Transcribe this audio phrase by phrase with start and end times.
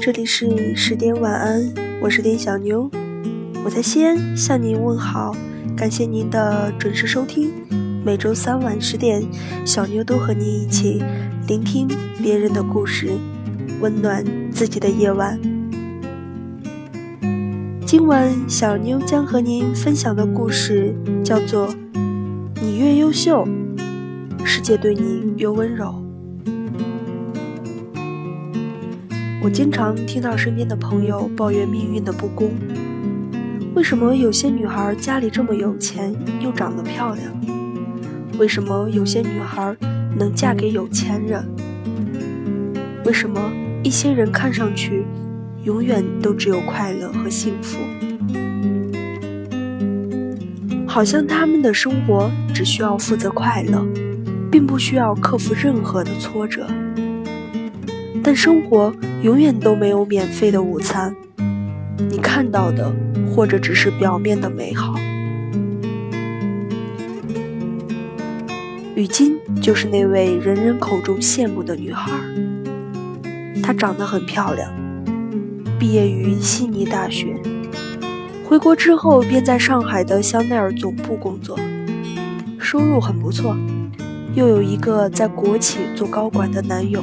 [0.00, 2.88] 这里是十点晚安，我是点小牛，
[3.64, 5.34] 我在西安向您问好，
[5.76, 7.50] 感谢您的准时收听。
[8.04, 9.20] 每周三晚十点，
[9.64, 11.02] 小妞都和您一起
[11.48, 11.88] 聆听
[12.22, 13.10] 别人的故事，
[13.80, 15.38] 温暖自己的夜晚。
[17.84, 20.94] 今晚小妞将和您分享的故事
[21.24, 21.68] 叫做
[22.62, 23.46] 《你越优秀，
[24.44, 25.86] 世界对你越温柔》。
[29.48, 32.52] 我经常听到身边的朋友抱怨命运的不公，
[33.74, 37.32] 为什么有些女孩家里这么有钱，又长得漂亮？
[38.38, 39.74] 为什么有些女孩
[40.18, 41.42] 能嫁给有钱人？
[43.06, 43.40] 为什么
[43.82, 45.06] 一些人看上去
[45.64, 47.78] 永远都只有快乐和幸福？
[50.86, 53.82] 好像他们的生活只需要负责快乐，
[54.50, 56.66] 并不需要克服任何的挫折。
[58.30, 61.16] 但生活永远都没有免费的午餐，
[62.10, 62.94] 你看到的
[63.34, 64.94] 或者只是表面的美好。
[68.94, 72.12] 雨晶就是那位人人口中羡慕的女孩。
[73.62, 74.70] 她长得很漂亮，
[75.78, 77.34] 毕业于悉尼大学，
[78.44, 81.58] 回国之后便在上海的香奈儿总部工作，
[82.58, 83.56] 收入很不错，
[84.34, 87.02] 又有一个在国企做高管的男友。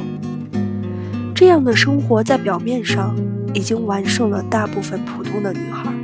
[1.46, 3.14] 这样的生活在表面上
[3.54, 5.94] 已经完胜了大部分普通的女孩。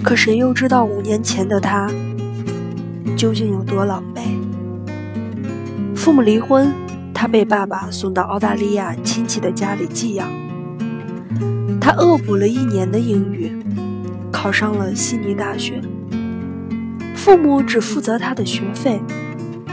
[0.00, 1.90] 可谁又知道五年前的她？
[3.16, 4.20] 究竟有多狼狈？
[5.96, 6.72] 父母离婚，
[7.12, 10.28] 他被爸爸送到澳大利亚亲戚的家里寄养。
[11.80, 13.50] 他恶补了一年的英语，
[14.30, 15.82] 考上了悉尼大学。
[17.16, 19.00] 父母只负责他的学费，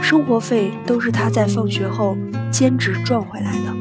[0.02, 2.16] 生活费都是他在放学后
[2.52, 3.74] 兼职赚回来的，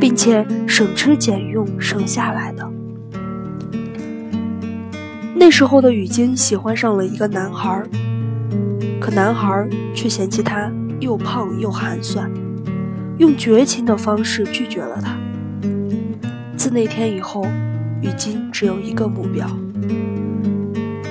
[0.00, 2.72] 并且省吃俭用省下来的。
[5.34, 7.82] 那时候的雨晶喜欢上了一个男孩。
[9.00, 10.70] 可男孩却嫌弃她
[11.00, 12.30] 又胖又寒酸，
[13.18, 15.18] 用绝情的方式拒绝了她。
[16.56, 17.44] 自那天以后，
[18.00, 19.44] 雨晶只有一个目标，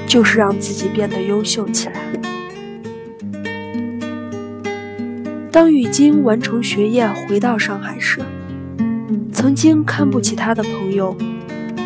[0.07, 2.20] 就是让自己变得优秀起来。
[5.51, 8.21] 当雨晶完成学业回到上海时，
[9.33, 11.13] 曾经看不起她的朋友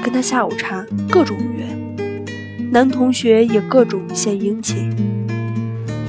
[0.04, 1.66] 跟她下午茶，各种约；
[2.72, 4.94] 男同学也各种献殷勤。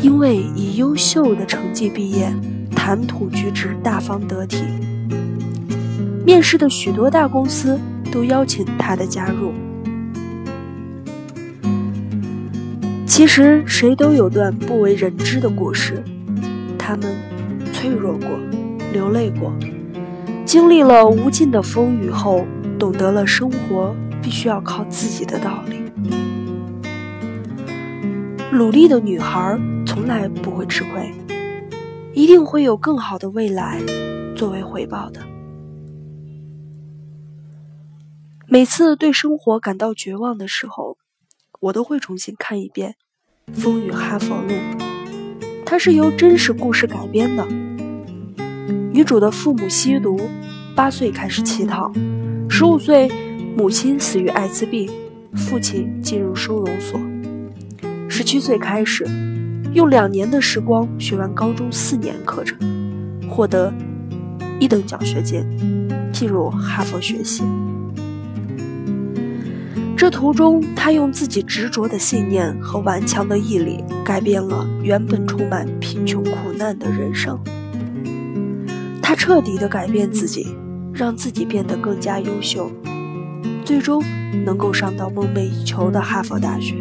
[0.02, 2.30] 因为以优秀的成绩毕业，
[2.72, 4.62] 谈吐举止大方得体，
[6.26, 7.80] 面试的许多大公司
[8.12, 9.54] 都邀请他的加入。
[13.06, 16.04] 其实谁都有段不为人知的故事，
[16.78, 17.16] 他们
[17.86, 18.28] 脆弱过，
[18.92, 19.52] 流泪过，
[20.44, 22.44] 经历了无尽的风雨后，
[22.80, 25.76] 懂得了生活必须要靠自己的道理。
[28.50, 29.56] 努力的女孩。
[29.86, 31.10] 从来不会吃亏，
[32.12, 33.80] 一定会有更好的未来
[34.36, 35.20] 作为回报的。
[38.46, 40.98] 每次对生活感到绝望的时候，
[41.60, 42.96] 我都会重新看一遍
[43.54, 44.50] 《风雨哈佛路》，
[45.64, 47.46] 它是由真实故事改编的。
[48.96, 50.18] 女主的父母吸毒，
[50.74, 51.92] 八岁开始乞讨，
[52.48, 53.06] 十五岁
[53.54, 54.90] 母亲死于艾滋病，
[55.34, 56.98] 父亲进入收容所，
[58.08, 59.06] 十七岁开始。
[59.74, 62.58] 用两年的时光学完高中四年课程，
[63.28, 63.70] 获得
[64.58, 65.44] 一等奖学金，
[66.10, 67.44] 进入哈佛学习。
[69.94, 77.38] 这途中，他用自己执着的信念和顽强的毅力，改变了原本充满贫穷苦难的人生。
[79.08, 80.48] 他彻底的改变自己，
[80.92, 82.68] 让自己变得更加优秀，
[83.64, 84.02] 最终
[84.44, 86.74] 能够上到梦寐以求的哈佛大学。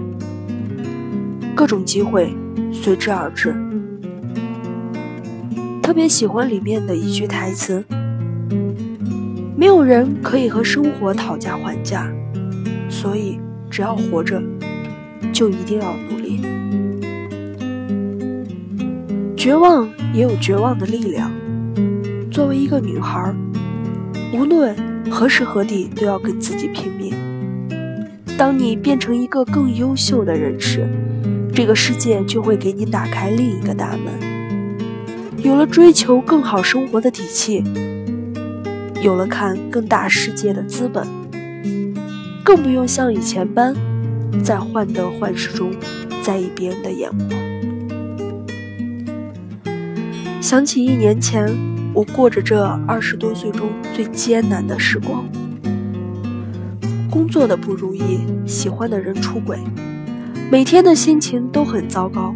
[1.53, 2.33] 各种机会。
[2.73, 3.55] 随之而至。
[5.83, 7.85] 特别喜欢里面的一句台词
[9.55, 12.11] ：“没有人可以和生活讨价还价，
[12.89, 13.39] 所以
[13.69, 14.41] 只要活着，
[15.31, 16.41] 就一定要努力。
[19.37, 21.31] 绝望也有绝望的力量。
[22.35, 23.33] 作为一个女孩，
[24.33, 24.75] 无论
[25.09, 27.13] 何时何地，都要跟自己拼命。
[28.37, 30.85] 当你变成一个更优秀的人时，”
[31.55, 34.11] 这个世界就会给你打开另一个大门，
[35.37, 37.63] 有了追求更好生活的底气，
[39.01, 41.07] 有了看更大世界的资本，
[42.43, 43.73] 更不用像以前般
[44.43, 45.71] 在患得患失中
[46.21, 47.29] 在意别人的眼光。
[50.41, 51.47] 想起一年前，
[51.95, 55.25] 我过着这二十多岁中最艰难的时光。
[57.09, 59.57] 工作的不如意，喜欢的人出轨，
[60.51, 62.35] 每天的心情都很糟糕，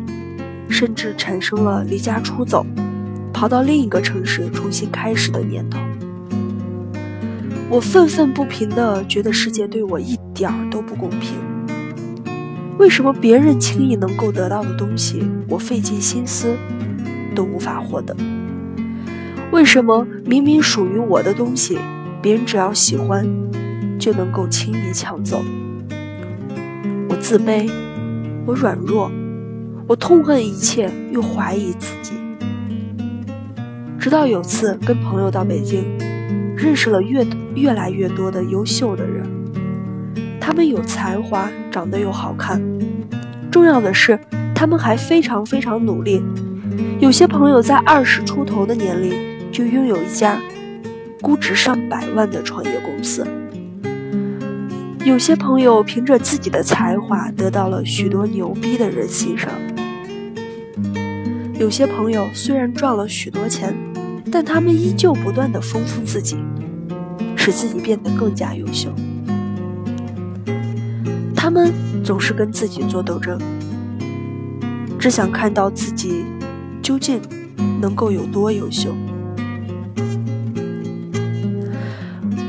[0.69, 2.65] 甚至产生了离家出走，
[3.33, 5.77] 跑到另一个城市重新开始的念头。
[7.69, 11.35] 我愤愤不平的觉得世界对我一点儿都不公平。
[12.77, 16.55] 为什么别人轻易能够得到的东西，我费尽心思
[17.35, 18.15] 都无法获得？
[19.51, 21.77] 为什么明明属于我的东西，
[22.21, 23.27] 别人只要喜欢
[23.99, 25.41] 就能够轻易抢走？
[27.09, 27.69] 我自卑，
[28.45, 29.11] 我软弱，
[29.87, 32.13] 我痛恨一切，又怀疑自己。
[33.99, 35.83] 直到有次跟朋友到北京。
[36.61, 37.25] 认识了越
[37.55, 39.25] 越来越多的优秀的人，
[40.41, 42.61] 他们有才华，长得又好看，
[43.49, 44.19] 重要的是
[44.53, 46.21] 他们还非常非常努力。
[46.99, 49.13] 有些朋友在二十出头的年龄
[49.51, 50.41] 就拥有一家
[51.21, 53.27] 估值上百万的创业公司，
[55.03, 59.51] 有些朋友凭着自己的才华得到了许多牛逼的人欣赏，
[61.59, 63.73] 有些朋友虽然赚了许多钱。
[64.31, 66.37] 但他们依旧不断的丰富自己，
[67.35, 68.93] 使自己变得更加优秀。
[71.35, 71.73] 他们
[72.03, 73.39] 总是跟自己做斗争，
[74.99, 76.25] 只想看到自己
[76.79, 77.19] 究竟
[77.81, 78.95] 能够有多优秀。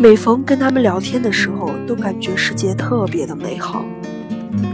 [0.03, 3.85] 每逢跟他们聊天的时候，都感觉世界特别的美好，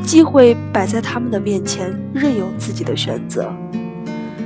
[0.05, 3.53] 机会摆在他们的面前，任由自己的选择。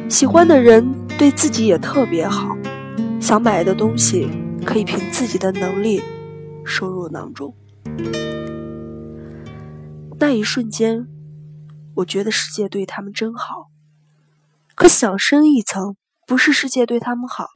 [0.09, 2.56] 喜欢的人对自己也特别好，
[3.21, 4.31] 想买的东西
[4.65, 6.00] 可以凭自己的能力
[6.65, 7.55] 收入囊中。
[10.19, 11.06] 那一瞬间，
[11.97, 13.69] 我觉得世界对他们真好。
[14.75, 17.49] 可想深一层，不是世界对他们好，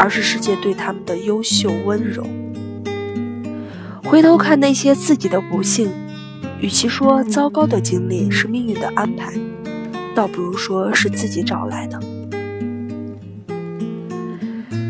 [0.00, 2.26] 而是世界对他们的优秀温柔。
[4.02, 5.90] 回头看那些自己的不幸，
[6.58, 9.34] 与其说糟糕的经历是命运的安排。
[10.14, 12.00] 倒不如说是自己找来的。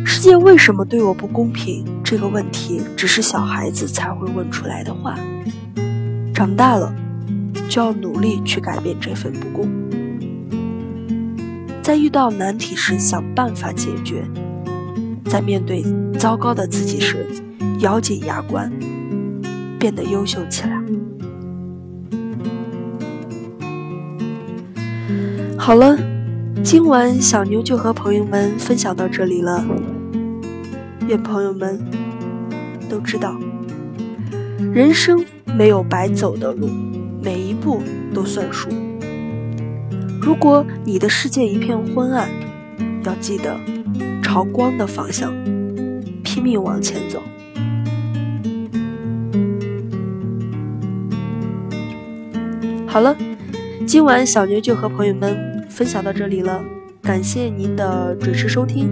[0.07, 1.85] 世界为什么对我不公平？
[2.05, 5.19] 这个问题只是小孩子才会问出来的话。
[6.33, 6.95] 长大了，
[7.69, 9.69] 就要努力去改变这份不公。
[11.83, 14.23] 在遇到难题时，想办法解决；
[15.25, 15.85] 在面对
[16.19, 17.27] 糟糕的自己时，
[17.81, 18.73] 咬紧牙关，
[19.79, 20.83] 变得优秀起来。
[25.57, 25.97] 好了，
[26.63, 29.65] 今晚小妞就和朋友们分享到这里了。
[31.07, 31.81] 愿朋友们
[32.89, 33.39] 都知道，
[34.73, 35.25] 人生
[35.57, 36.69] 没有白走的路，
[37.23, 37.83] 每一步
[38.15, 38.69] 都算数。
[40.21, 42.29] 如果你的世界一片昏暗，
[43.05, 43.59] 要记得
[44.33, 45.35] 朝光的方向
[46.23, 47.21] 拼命往前走。
[52.87, 53.17] 好了，
[53.85, 55.67] 今晚小妞就和朋友们。
[55.69, 56.63] 分享到这里了，
[57.03, 58.89] 感谢您的准时收听。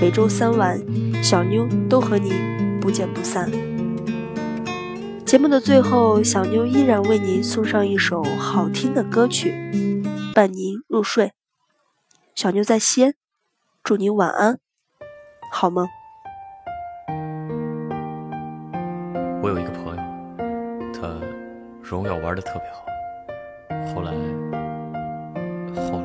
[0.00, 0.80] 每周三晚，
[1.22, 2.32] 小妞都和您
[2.80, 3.48] 不见不散。
[5.24, 9.54] 节目的最后，小妞依然为您送上一首好听的歌曲，
[10.34, 11.30] 伴您入睡。
[12.34, 13.14] 小妞在西安，
[13.84, 14.58] 祝您晚安，
[15.54, 15.86] 好吗。
[19.42, 20.02] 我有一个朋友，
[20.92, 21.08] 他
[21.82, 22.84] 荣耀玩的特别好，
[23.94, 24.10] 后来，
[25.76, 26.01] 后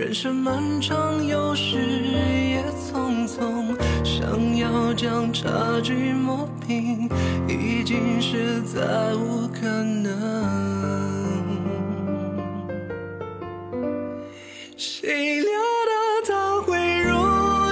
[0.00, 3.76] 人生漫长，有时也匆匆。
[4.02, 7.06] 想要将差距磨平，
[7.46, 8.80] 已经是再
[9.14, 10.10] 无可能。
[14.74, 15.50] 谁料
[15.90, 15.92] 到
[16.26, 17.12] 他会如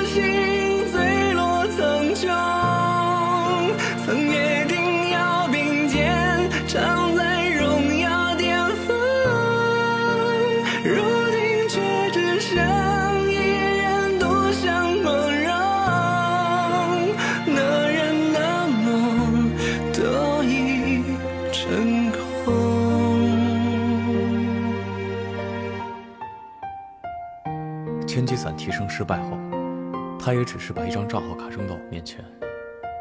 [0.08, 2.28] 心，坠落苍穹，
[4.04, 4.47] 曾也。
[28.18, 29.38] 天机伞提升失败后，
[30.18, 32.18] 他也只是把一张账号卡扔到我面前，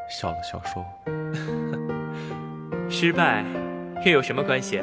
[0.08, 0.86] 笑了笑说
[2.88, 3.44] ：“失败
[4.06, 4.80] 又有什么关系？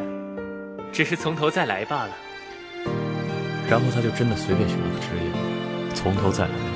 [0.93, 2.11] 只是从头再来罢了。”
[3.71, 6.74] 然后他就真的随便选了个职业，从头再来。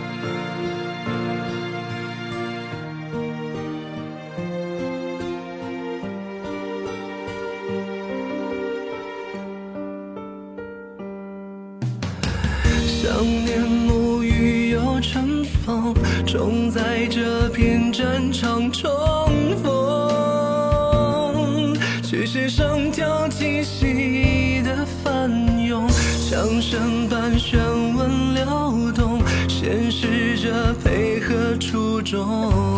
[26.58, 27.60] 枪声般旋
[27.94, 32.20] 纹流动，显示着配合初衷。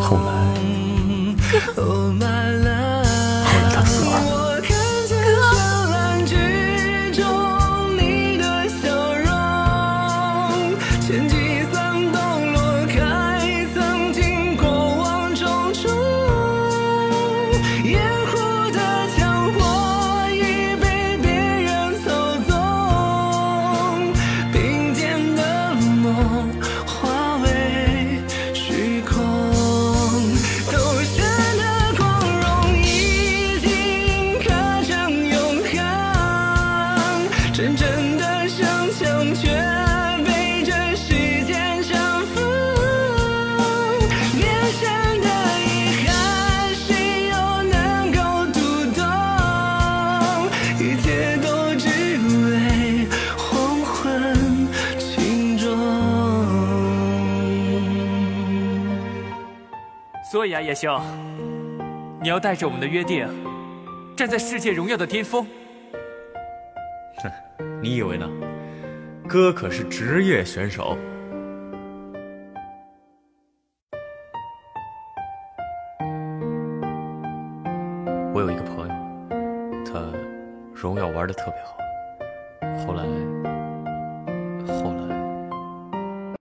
[0.02, 0.60] 后 来
[1.76, 2.89] ，Oh my love，
[60.40, 60.98] 所以啊，叶兄，
[62.22, 63.28] 你要带着我们的约定，
[64.16, 65.46] 站在世界荣耀的巅峰。
[67.18, 67.30] 哼
[67.82, 68.26] 你以为呢？
[69.28, 70.96] 哥可是职业选手。
[78.32, 78.94] 我有一个朋友，
[79.84, 80.00] 他
[80.72, 81.76] 荣耀玩的特别好，